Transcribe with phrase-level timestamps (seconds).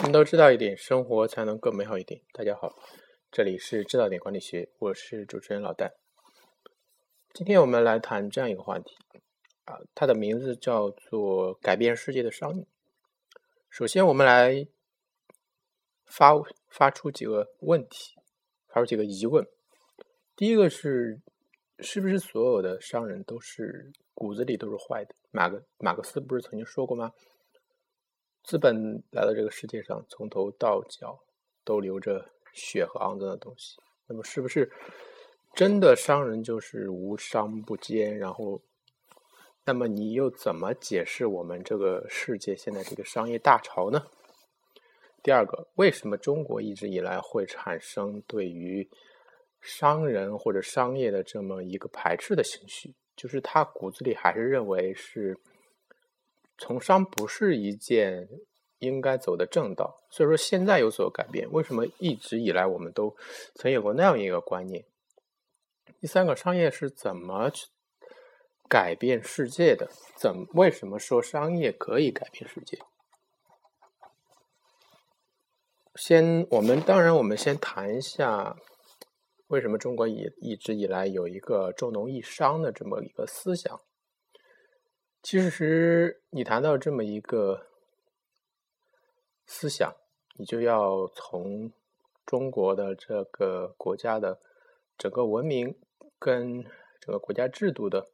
[0.00, 2.18] 我们都知道一点，生活才能更美好一点。
[2.32, 2.74] 大家好，
[3.30, 5.92] 这里是知道点管理学，我是主持人老戴。
[7.34, 8.96] 今天我们来谈这样一个话题
[9.66, 12.66] 啊，它的名字叫做“改变世界的商业”。
[13.68, 14.66] 首先，我们来
[16.06, 16.32] 发
[16.70, 18.14] 发出几个问题，
[18.68, 19.46] 发出几个疑问。
[20.34, 21.20] 第一个是，
[21.80, 25.14] 是不是所有的商人都是骨子里都是坏的？
[25.30, 27.12] 马克马克思不是曾经说过吗？
[28.42, 31.16] 资本来到这个世界上，从头到脚
[31.62, 33.76] 都流着血和肮脏的东西。
[34.06, 34.68] 那么，是不是
[35.54, 38.18] 真的商人就是无商不奸？
[38.18, 38.60] 然后，
[39.64, 44.04] 那么你又怎么解释我们这个世界现在这个商业大潮呢？
[45.22, 48.88] 第二个，为什么中国一直以来会产生对于
[49.60, 52.92] 商人或者商业的这么一个排斥的情绪？
[53.14, 55.38] 就是他骨子里还是认为是。
[56.60, 58.28] 从商不是一件
[58.80, 61.50] 应该走的正道，所以说现在有所改变。
[61.50, 63.16] 为什么一直以来我们都
[63.54, 64.84] 曾有过那样一个观念？
[65.98, 67.68] 第三个，商业是怎么去
[68.68, 69.90] 改变世界的？
[70.16, 72.78] 怎为什么说商业可以改变世界？
[75.94, 78.56] 先，我们当然，我们先谈一下
[79.48, 83.80] 为什么中国一一直以来有一个重农抑商的这么一个思想。
[85.22, 87.66] 其实，你谈到这么一个
[89.46, 89.94] 思想，
[90.36, 91.72] 你就要从
[92.24, 94.40] 中国的这个国家的
[94.96, 95.78] 整个文明
[96.18, 96.64] 跟
[96.98, 98.08] 整个国家制度的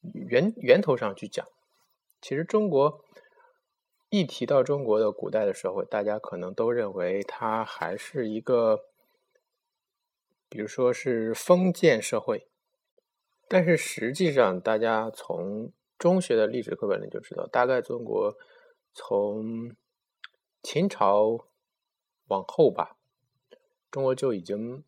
[0.00, 1.44] 源源头上去讲。
[2.22, 3.04] 其实，中国
[4.10, 8.84] 一提到中国的古代的社会，大家可能都认为它还是一个，
[10.48, 12.46] 比如说是封建社会。
[13.48, 18.36] 但是实际上，大家从中学的历史课本里就知道，大概中国
[18.92, 19.74] 从
[20.62, 21.46] 秦朝
[22.28, 22.96] 往后吧，
[23.90, 24.82] 中国就已经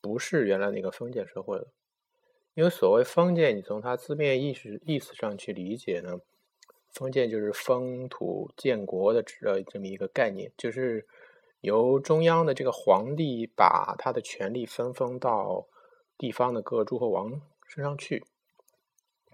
[0.00, 1.68] 不是原来那个封建社会了。
[2.54, 6.20] 因为所谓封建，你从它字面意思意思上去理解呢，
[6.92, 11.04] 封建就是封土建国的这这么一个概念，就是
[11.62, 15.66] 由中央的这个皇帝把他的权力分封到
[16.16, 17.40] 地方的各诸侯王。
[17.66, 18.24] 升上去，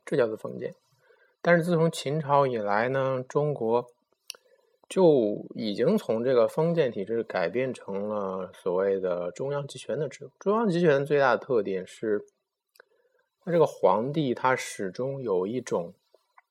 [0.05, 0.75] 这叫做封建。
[1.43, 3.87] 但是自从秦朝以来呢，中国
[4.89, 10.31] 就已经从这个封建体制改变成了所谓的中央集权的制度。
[10.39, 12.25] 中央集权最大的特点是，
[13.45, 15.95] 它这个皇帝他始终有一种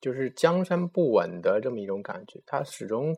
[0.02, 2.42] 就是江山不稳的这么一种感觉。
[2.46, 3.16] 他始终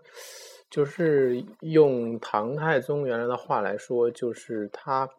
[0.69, 5.09] 就是用唐太宗原来的话来说，就是他。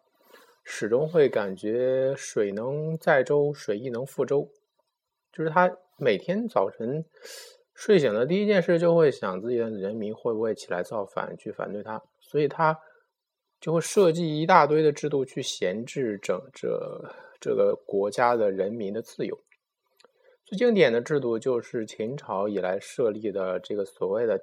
[0.65, 4.49] 始终会感觉水能载舟，水亦能覆舟。
[5.31, 7.03] 就是他每天早晨
[7.73, 12.01] 睡醒的第一件事，就会想自己的人民会不会起来造反，去反对他。
[12.21, 12.79] 所以他
[13.59, 16.69] 就会设计一大堆的制度去闲置整这
[17.41, 19.37] 这个国家的人民的自由。
[20.45, 24.39] 最经典的制度就是秦朝以来设立的这个所谓的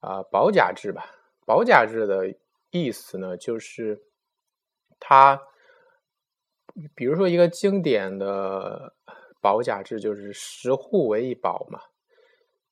[0.00, 1.06] 啊保甲制吧。
[1.44, 2.34] 保甲制的
[2.70, 4.00] 意思呢，就是。
[4.98, 5.42] 它，
[6.94, 8.94] 比如说一个经典的
[9.40, 11.80] 保甲制，就是十户为一保嘛，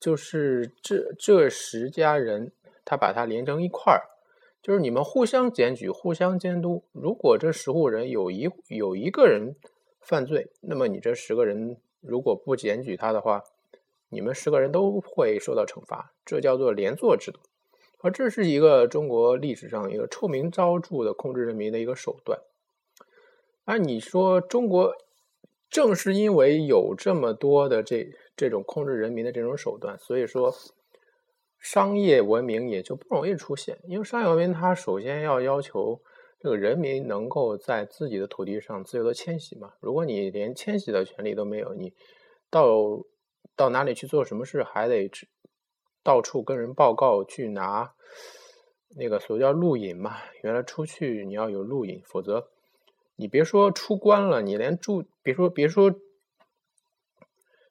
[0.00, 2.52] 就是这这十家人，
[2.84, 4.02] 他把它连成一块儿，
[4.62, 6.84] 就是你们互相检举、互相监督。
[6.92, 9.54] 如果这十户人有一有一个人
[10.00, 13.42] 犯罪，那么你这十个人如果不检举他的话，
[14.08, 16.12] 你们十个人都会受到惩罚。
[16.24, 17.40] 这叫做连坐制度。
[18.02, 22.40] 而这是一个中国历史上一个臭名昭著的控制人民的一个手段。
[23.64, 24.94] 而你说中国
[25.70, 30.52] 正是因为有这么多的这这种控制人民的这种手段，所以说
[31.60, 33.78] 商业文明也就不容易出现。
[33.84, 36.00] 因为商业文明它首先要要求
[36.40, 39.74] 这个人民能够在自己的土地上自由的迁徙嘛。
[39.80, 41.94] 如果你连迁徙的权利都没有，你
[42.50, 43.04] 到
[43.54, 45.08] 到哪里去做什么事还得。
[46.02, 47.92] 到处跟人报告去拿
[48.96, 52.48] 那个所谓叫录影嘛，原来出去你要有录影，否则
[53.16, 55.94] 你别说出关了，你连住别说别说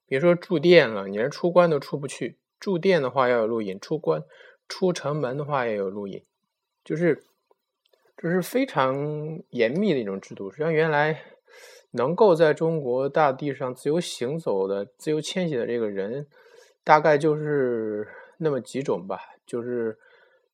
[0.05, 2.37] 别说住店了，你连出关都出不去。
[2.59, 4.23] 住店的话要有录影，出关
[4.67, 6.23] 出城门的话也有录影，
[6.83, 7.23] 就是
[8.17, 10.51] 这是非常严密的一种制度。
[10.51, 11.23] 实际上，原来
[11.91, 16.27] 能够在中国大地上自由行走的、自由迁徙的这个人，
[16.83, 18.07] 大概就是。
[18.43, 19.99] 那么几种吧，就是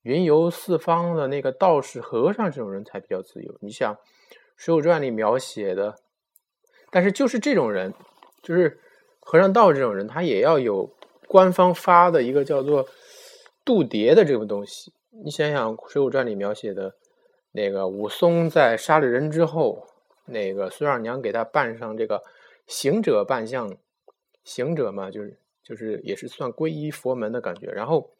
[0.02, 3.56] 云游四方的那个道士、和尚这种人才比较自由。
[3.62, 3.96] 你想
[4.58, 5.96] 《水浒传》里描写的，
[6.92, 7.94] 但是就是这种人，
[8.44, 8.78] 就是
[9.22, 10.94] 和尚道这种人，他也要有
[11.30, 12.86] 官方发的一个叫做
[13.64, 14.92] 渡牒的这个东西。
[15.24, 16.94] 你想想《水浒传》里描写的
[17.54, 19.88] 那个武松在杀了人之后，
[20.26, 22.22] 那个孙二娘给他扮上这个
[22.66, 23.78] 行者扮相，
[24.44, 27.68] 行者嘛，就是就是也是算皈依佛门的感觉。
[27.68, 28.12] 然后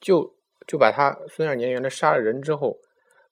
[0.00, 0.34] 就
[0.66, 2.78] 就把他孙二娘原来杀了人之后，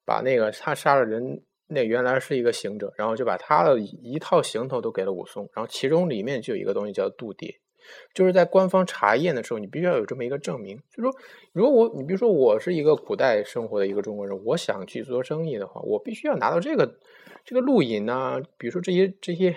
[0.04, 1.42] 把那个他杀了人。
[1.68, 7.56] 那原来是一个行者，然后就把他的一套行头都给了武松，然后其中里面就有一个东西叫渡牒，
[8.12, 10.76] 就是在官方查验的时候，你必须要有这么一个证明。
[10.94, 11.10] 就说，
[11.54, 16.98] 如果我，你比如说我是一个古代生活的一个中国人，我想去做生意的话，我必须要拿到这个
[17.42, 19.56] 这个录音啊，比如说这些这些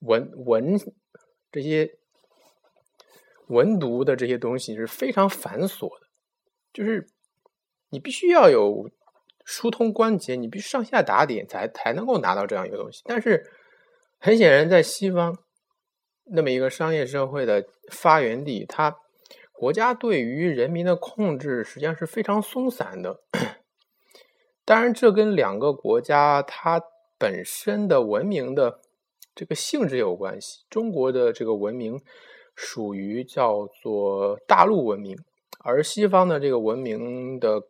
[0.00, 0.76] 文文
[1.52, 1.96] 这些
[3.48, 6.06] 文读的这些东西是非常繁琐的，
[6.72, 7.06] 就是
[7.90, 8.90] 你必须要有。
[9.46, 13.02] 疏通关节，你必须上下打点才才能够拿到这样一个东西。
[13.04, 13.44] 但是
[14.18, 15.36] 很显然，在西方
[16.24, 18.96] 那么一个商业社会的发源地，它
[19.52, 23.20] 国家对于人民的控制实际上是非常松散的。
[24.64, 26.80] 当然，这跟两个国家它
[27.18, 28.80] 本身的文明的
[29.34, 30.64] 这个性质有关系。
[30.70, 32.00] 中国的这个文明
[32.54, 35.18] 属于叫做大陆文明，
[35.58, 37.64] 而西方的这个文明的。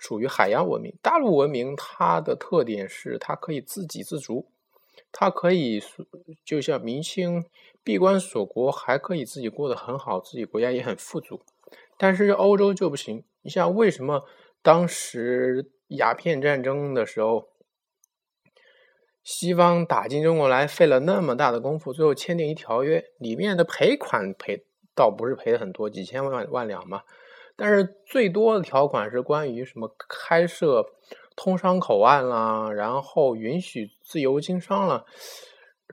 [0.00, 4.46] 属于海洋文明，大陆文明它的特点是它可以自给自足，
[5.10, 5.82] 它可以
[6.44, 7.44] 就像明清
[7.82, 11.40] 闭关锁国，还可以自己过得很好，自己国家也很富足。
[11.96, 14.22] 但是欧洲就不行，你像为什么
[14.62, 17.48] 当时鸦片战争的时候，
[19.28, 24.64] 西方打进中国来费了那么大的功夫，最后签订一条约，里面的赔款赔
[24.94, 27.02] 倒不是赔的很多，几千万万两嘛。
[27.54, 30.82] 但是最多的条款是关于什么开设
[31.36, 35.04] 通商口岸啦，然后允许自由经商了，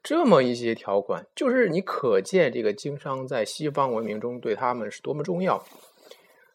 [0.01, 5.61] 这么一些条款，就是你可见这个经商在西方文明中对他们是多么重要。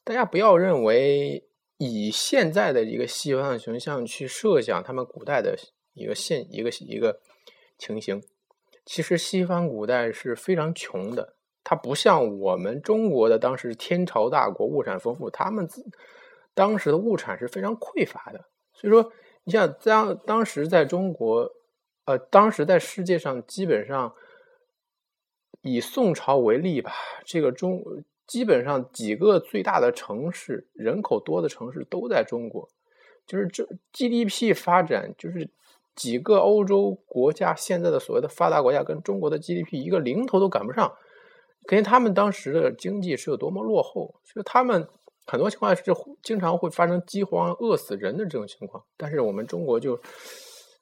[0.03, 1.45] 大家不要认为
[1.77, 5.59] 以现在的一个西方的形象去设想他们古代的
[5.95, 7.21] 一个现一个一个
[7.79, 8.23] 情形，
[8.85, 11.35] 其实西方古代是非常穷的。
[11.63, 15.85] 它不像我们中国的当时天朝大国物产丰富，他们自
[16.55, 18.47] 当时的物产是非常匮乏的。
[18.73, 19.13] 所以说，
[19.45, 21.51] 你像当当时在中国，
[22.07, 24.15] 呃，当时在世界上基本上
[25.61, 26.93] 以宋朝为例吧，
[27.27, 27.85] 这个中
[28.27, 32.69] 基本上几个最大的城市，人口多的城市都在中国，
[33.27, 35.49] 就是这 GDP 发展，就是
[36.01, 40.91] 几个欧洲国家现在的所谓的发达国家跟中国的 GDP 一个零头都赶不上。
[41.67, 44.89] 可见他们当时的经济是有多么落后，所以他们
[45.27, 45.83] 很多情况是
[46.23, 48.83] 经常会发生饥荒、饿死人的这种情况。
[48.97, 50.01] 但是我们中国就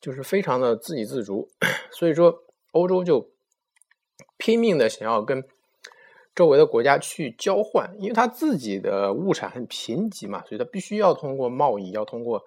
[0.00, 1.48] 就是非常的自给自足，
[1.90, 3.28] 所以说欧洲就
[4.36, 5.42] 拼命的想要跟
[6.32, 12.44] 周围的国家去交换，因为他自己的物产很贫瘠嘛，所以他必须要通过贸易，要通过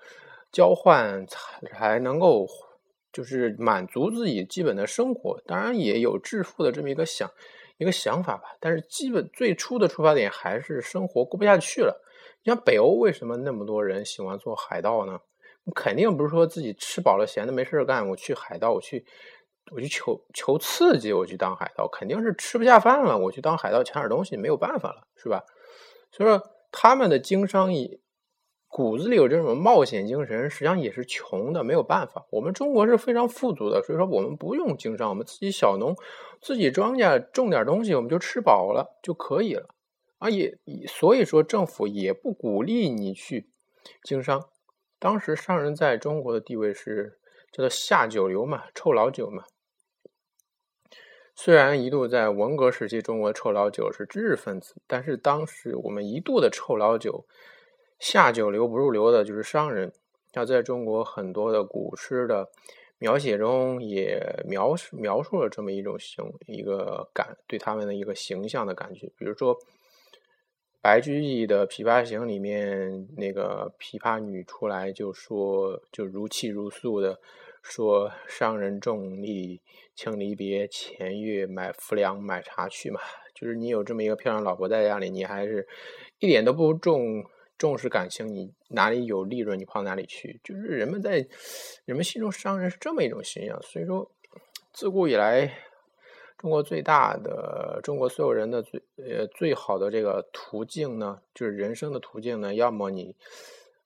[0.51, 2.47] 交换才才能够
[3.11, 5.41] 就是满足自己基本的生活。
[5.45, 7.29] 当然也有致富的这么一个想。
[7.77, 11.99] 一个想法吧，但是基本最初的出发点还是生活过不下去了。
[12.43, 15.19] 你像北欧为什么那么多人喜欢做海盗呢？
[15.73, 19.03] 肯定不是说自己吃饱了闲的没事干，我去海盗，我去
[19.71, 25.43] 我去求求刺激，我去当海盗，肯定是吃不下饭了，我去当海盗抢点东西没有办法了，是吧？
[26.11, 26.39] 所以说
[26.71, 27.99] 他们的经商意。
[28.71, 32.25] 骨子里有这种冒险精神，实际上也是穷的，没有办法。
[32.29, 35.93] 我们中国是非常富足的，所以说我们不用经商，我们自己小农，
[36.41, 39.75] 自己庄稼种点东西，我们就吃饱了就可以了。
[40.19, 43.49] 啊，也所以说政府也不鼓励你去
[44.03, 44.47] 经商。
[44.99, 47.19] 当时商人在中国的地位是
[47.51, 49.43] 叫做下九流嘛，臭老九嘛。
[51.35, 57.25] 虽然一度在文革时期，中国臭老九是知识分子，但是当时我们一度的臭老九。
[58.01, 59.93] 下九流不入流的就是商人，
[60.33, 62.49] 那在中国很多的古诗的
[62.97, 69.55] 描写中也描述描述了这么一种形一个感对他们的一个形象的感觉，比如说
[70.81, 77.19] 白居易的《琵琶行》里面那个琵琶女出来就说就如泣如诉的
[77.61, 79.61] 说商人重利
[79.93, 82.99] 轻离别，前月买浮梁买茶去嘛，
[83.35, 85.67] 就是你有这么一个漂亮老婆在家里，你还是
[86.17, 87.23] 一点都不重。
[87.61, 90.39] 重视感情，你哪里有利润，你跑哪里去。
[90.43, 91.23] 就是人们在
[91.85, 93.61] 人们心中，商人是这么一种形象。
[93.61, 94.11] 所以说，
[94.73, 95.59] 自古以来，
[96.39, 103.15] 中国最大的中国所有人的最呃最好的这个途径呢，就是人生的途径呢，要么你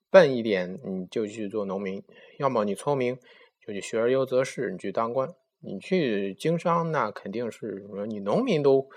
[0.08, 2.00] 笨一点，你就去做农民；
[2.38, 3.18] 要么你聪明，
[3.60, 5.28] 就去学而优则仕，你去当官。
[5.60, 8.88] 你去经商，那肯定是说你农民都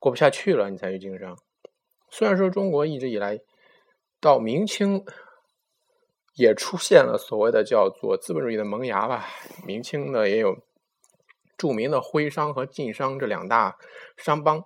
[0.00, 1.38] 过不下去了，你才去经商。
[2.10, 3.38] 虽然说中国一直以来
[4.24, 5.04] 到明清
[6.34, 9.26] 也出现了所谓的叫做资本主义的萌芽吧，
[9.66, 10.56] 明清呢也有
[11.58, 13.76] 著名的徽商和晋商这两大
[14.16, 14.64] 商帮。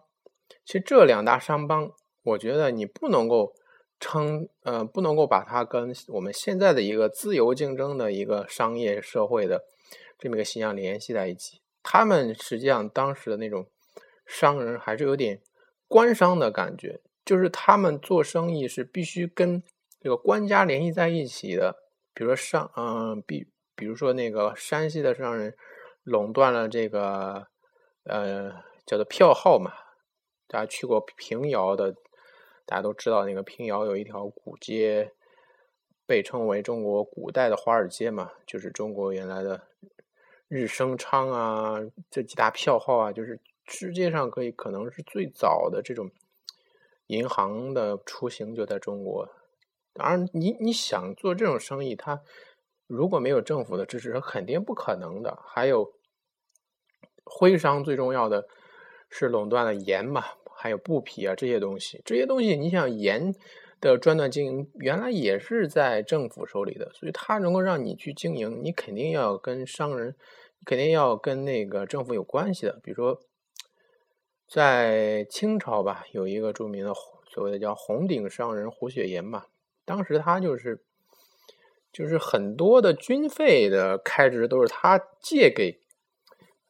[0.65, 1.91] 其实这两大商帮，
[2.23, 3.53] 我觉得你不能够
[3.99, 9.65] 称呃不能够把它跟我们现在的一个自由竞争的一个商业社会的
[10.17, 11.61] 这么一个形象联系在一起。
[11.83, 13.67] 他们实际上当时的那种
[14.25, 15.43] 商人还是有点
[15.89, 17.01] 官商的感觉。
[17.29, 19.63] 就是他们做生意是必须跟
[20.01, 21.77] 这个官家联系在一起的，
[22.15, 25.55] 比如说上，嗯，比比如说那个山西的商人
[26.05, 27.47] 垄断了这个，
[28.05, 28.51] 呃，
[28.87, 29.75] 叫做票号嘛。
[30.47, 31.93] 大家去过平遥的，
[32.65, 35.13] 大家都知道那个平遥有一条古街，
[36.07, 39.61] 被称为中国古代的华尔街嘛，就是中国原来的
[40.49, 41.79] 日升昌啊，
[42.11, 46.11] 这几大票号啊，就是世界上可以可能是最早的这种。
[47.09, 49.29] 银行的雏形就在中国，
[49.95, 52.21] 当然，你你想做这种生意，它
[52.87, 55.39] 如果没有政府的支持，是肯定不可能的。
[55.47, 55.95] 还有
[57.25, 58.47] 徽商最重要的
[59.09, 60.23] 是垄断了盐嘛，
[60.55, 63.35] 还有布匹啊这些东西，这些东西你想盐
[63.81, 70.15] 的专断经营，原来也是在政府手里的，所以它能够让你去经营，你肯定要跟商人，
[70.67, 73.19] 肯定要跟那个政府有关系的，比如说。
[74.49, 76.95] 在清朝吧，有一个著名的
[77.31, 79.49] 所谓的叫红顶商人胡雪岩吧。
[79.85, 80.83] 当时他就是，
[81.93, 85.79] 就是很多的军费的开支都是他借给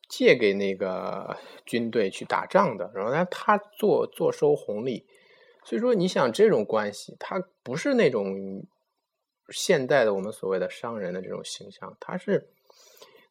[0.08, 5.06] 借给那个军队去打仗的，然后他他做做收红利。
[5.62, 8.66] 所以说，你想这种关系，他不是那种
[9.50, 12.48] 现代的我们所谓的商人的这种形象，他是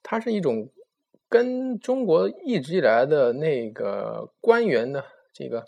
[0.01, 0.69] 他是一种。
[1.29, 5.03] 跟中国一直以来的那个官员的
[5.33, 5.65] 这个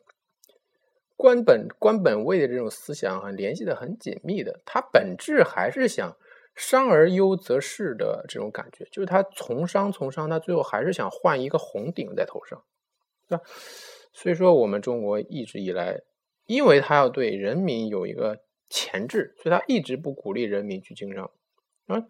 [1.18, 4.62] 官本官本位的这种思想啊，联系的很紧密的。
[4.66, 6.16] 他本质还是想
[6.56, 12.64] 商而优则仕的这种感觉，就是他从商从商，他最后还是想换一个红顶在头上，
[13.28, 13.44] 对吧？
[14.12, 16.02] 所以说，我们中国一直以来，
[16.46, 18.40] 因为他要对人民有一个
[18.70, 21.30] 钳制，所以他一直不鼓励人民去经商
[21.88, 22.04] 啊。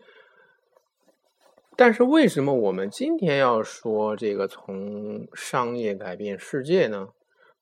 [1.79, 7.13] 但是为什么我们今天要说这个从商业改变世界呢？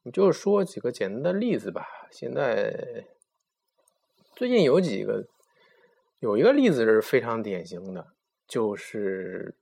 [0.02, 1.86] 我就说几个简单的例子吧。
[2.10, 3.06] 现在
[4.36, 5.28] 最近有几个，
[6.18, 8.08] 有一个例子是非常典型的，
[8.48, 9.54] 就是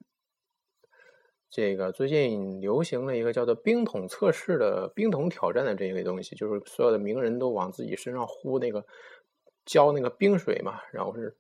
[1.50, 8.86] 这个最近流行了一个叫做冰桶测试的冰桶挑战的这一个东西，就是所有的名人都往自己身上呼那个
[9.66, 11.36] 浇那个冰水嘛，然后是。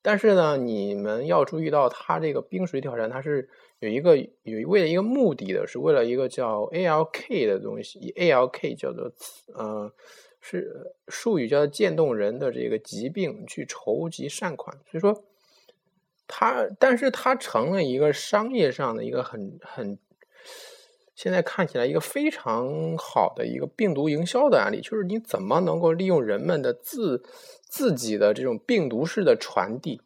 [0.00, 3.48] 但是呢，你们要注意到，它这个冰水挑战，它是
[3.80, 9.12] 有一个有为了一个目的的，是为了一个叫 ALK 的东西，ALK 叫做
[9.54, 9.92] 呃
[10.40, 14.78] 是术语叫做渐冻人的这个疾病去筹集善款。
[14.90, 15.24] 所以说，
[16.26, 19.98] 它但是它成了一个商业上的一个很很
[21.18, 27.20] 现在看起来一个非常好的一个病毒营销的案例，就是你怎么能够利用人们的自
[27.68, 30.00] 自己的这种病毒式的传递，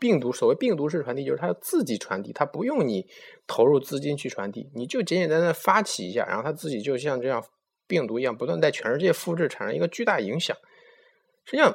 [0.00, 3.06] 病毒所谓病毒式传递，就是它自己传递，它不用你
[3.46, 7.40] 投入资金去传递，你就简简单单发起一下，然后它自己就像这样
[7.86, 10.56] 病毒一样，不断在全世界复制，产生一个巨大影响。
[11.44, 11.72] 实际上，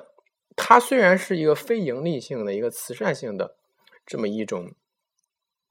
[0.57, 3.55] 它虽然是一个非盈利性的一个慈善性的
[4.05, 4.73] 这么一种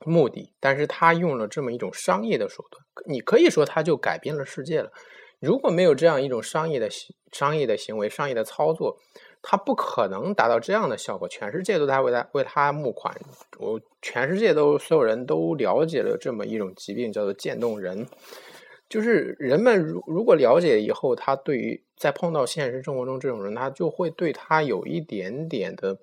[0.05, 4.93] 目的，但是他用了这么一种商业的手段，你可以说他就改变了世界了。
[5.39, 6.89] 如果没有这样一种商业的
[7.31, 8.99] 商业的行为、商业的操作，
[9.43, 11.29] 他不可能达到这样的效果。
[11.29, 13.15] 全世界都在为他为他募款，
[13.59, 18.07] 我全世界都所有人都了解了这么一种疾病，叫做渐冻人。
[18.89, 25.99] 就是人们如如果了解以后，他对于在碰到现实生活中这种人，他就会对他有一点点的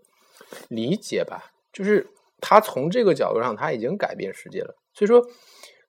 [0.67, 1.53] 理解吧。
[1.71, 2.07] 就是
[2.43, 4.75] 他从这个角度上，他已经改变世界了。
[4.93, 5.25] 所以说。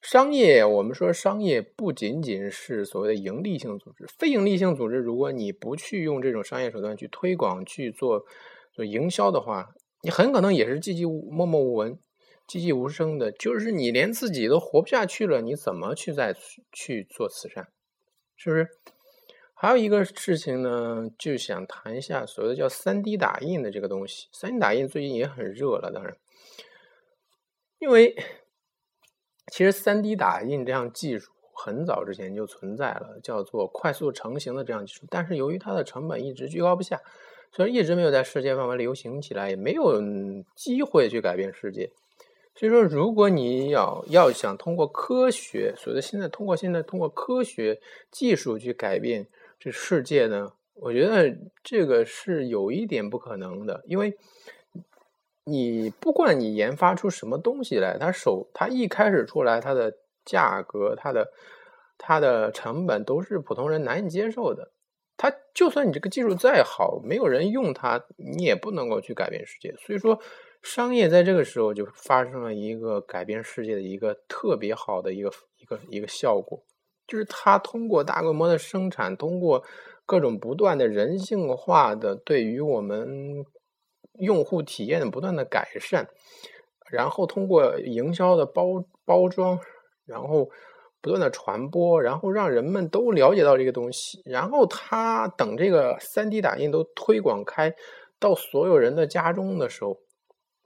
[0.07, 8.23] 商业，我们说商业不仅仅是所谓的盈利性组织，非盈利性组织，如果你不去用这种商业手段去推广、去做
[8.75, 9.71] 做营销的话，
[10.03, 11.99] 你很可能也是寂寂默默无闻、
[12.47, 16.37] 寂寂无声的，就是你连自己都活不下去了，你怎么去再
[16.71, 17.69] 去做慈善？
[18.37, 18.69] 是不是？
[19.55, 24.29] 还有一个事情呢，就想谈一下所谓的叫三 D 打印的这个东西。
[24.33, 26.15] 三 D 打印最近也很热了，当然，
[27.79, 28.15] 因为。
[29.53, 35.05] 其实，三 D 打印这样技术很早之前就存在了，叫做快速成型的这样技术。
[35.11, 36.99] 但是，由于它的成本一直居高不下，
[37.53, 40.01] 所以一直没有在世界范围流行起来，也没有
[40.57, 41.93] 机会去改变世界。
[42.57, 47.79] 所以说，如果你要要想通过科学，所谓的现在通过现在通过科学
[48.11, 49.29] 技术去改变
[49.61, 50.53] 这世界呢？
[50.75, 54.17] 我觉得这个是有一点不可能的，因为
[55.45, 61.33] 你不管你研发出什么东西来，它首它一开始出来，它的价格、它的
[61.99, 64.73] 它的成本都是普通人难以接受的。
[65.17, 69.75] 它就算你这个技术再好，没有人用它，你也不能够去改变世界。
[69.79, 70.19] 所以说，
[70.63, 76.65] 商业在这个时候就发生了一个改变世界的一个特别好的一个一个一个效果，
[77.07, 79.65] 就是它通过大规模的生产，通过。
[80.07, 83.43] 各种不断的人性化的对于我们
[84.19, 86.09] 用户体验的不断的改善，
[86.91, 89.59] 然后通过营销的包包装，
[90.07, 90.51] 然后
[91.01, 97.75] 不断的传播，然后让人们都了解到这个东西，然后他等这个三 D 打印都推广开
[98.19, 99.99] 到所有人的家中的时候，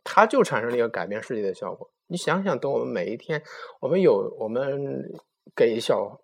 [0.04, 1.90] 它就产生了一个改变世界的效果。
[2.06, 3.42] 你想想，等我们每一天，
[3.80, 5.10] 我们有我们
[5.54, 6.20] 给小，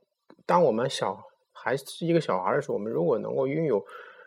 [0.47, 1.25] 当我们小。
[1.57, 3.83] 还是一个小孩的时候，我们如果能够拥有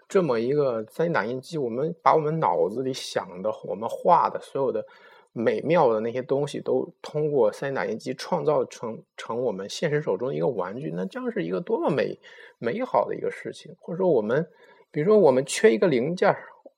[0.07, 4.85] 这么一个三 D 打印机，我们把我们脑子里想的、我们画的所有的
[5.33, 12.17] 美妙的那些东西，都通过三 D 打印机创造成成我们现实手中的一个玩具，那将是一个多么美
[12.57, 13.75] 美好的一个事情。
[13.79, 14.47] 或者说，我们
[14.91, 16.33] 比如说我们缺一个零件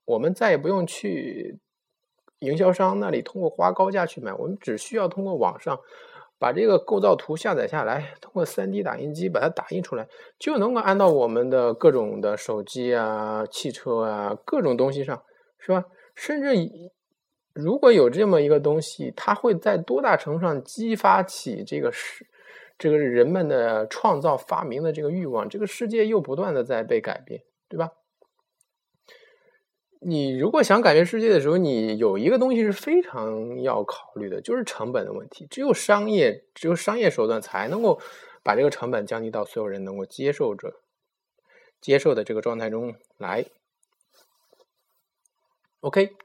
[0.06, 1.60] 我们再也不用去
[2.40, 5.80] 营销商那里通过花高价去买，我们只需要通过网上。
[6.40, 10.08] 把这个构造图下载下来，通过 3D 打印机把它打印出来，
[10.40, 15.22] 就能够安到我们的各种的手机啊、汽车啊各种东西上，
[15.60, 15.84] 是吧？
[16.16, 16.56] 甚至
[17.54, 22.26] 如果有这么一个东西，它会在多大程度上激发起这个世
[22.78, 25.50] 这个人们的创造发明的这个欲望？
[25.50, 27.92] 这个世界又不断的在被改变，对吧？
[30.02, 35.46] 你如果想改变世界的时候，你有一个东西是非常要考虑的，就是成本的问题。
[35.50, 38.00] 只有商业，只有商业手段才能够
[38.42, 40.76] 把这个成本降低到所有人能够接受着、
[41.82, 43.46] 接受的这个状态中来。
[45.82, 46.16] OK，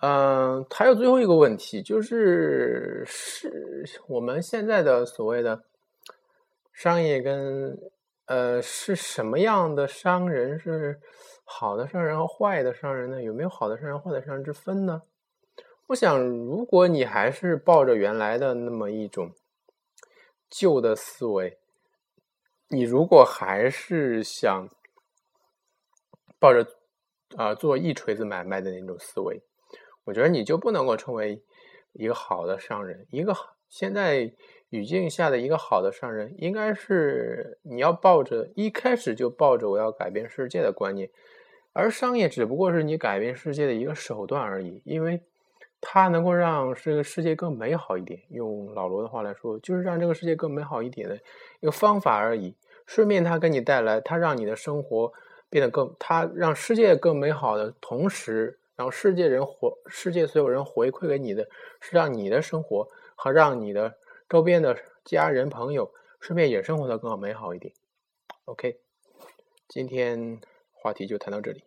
[0.00, 5.62] 嗯，还有最后一个问题，就是是我们现在的所谓的
[6.72, 7.78] 商业跟
[8.26, 11.00] 呃是什么样的商人是？
[11.48, 13.22] 好的商人和坏的商人呢？
[13.22, 15.00] 有没有好的商人、坏的商人之分呢？
[15.86, 19.30] 我想，如果你还是抱着原来的那么一种
[20.50, 21.56] 旧的思维，
[22.68, 24.68] 你如果还是想
[26.40, 26.66] 抱着
[27.36, 29.40] 啊做一锤子买卖的那种思维，
[30.02, 31.40] 我觉得你就不能够成为
[31.92, 33.06] 一个好的商人。
[33.12, 33.32] 一个
[33.68, 34.34] 现在
[34.76, 41.08] 语境下的一个好的商人，应该是你要抱着一开始就抱着我要改变世界的观念。
[41.72, 45.20] 而商业只不过是你改变世界的一个手段而已，因为
[45.80, 48.20] 它能够让这个世界更美好一点。
[48.30, 51.18] 用老罗的话来说，就是让这个世界更美好一点的
[51.60, 52.54] 一个方法而已。
[52.86, 55.12] 顺便，它给你带来，它让你的生活
[55.50, 61.46] 变得更，它让世界更美好的同时，让世界人活，世界所有人回馈给你的
[61.80, 63.94] 是让你的生活和让你的
[64.28, 67.74] 周边的家人朋友顺便也生活的更好美好一点。
[68.44, 68.80] OK，
[69.68, 70.40] 今天。
[70.78, 71.64] 话题就谈到这里。